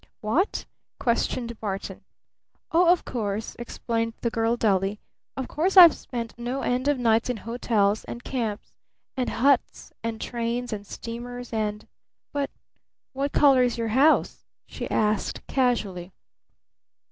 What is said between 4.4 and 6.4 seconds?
dully, "of course I've spent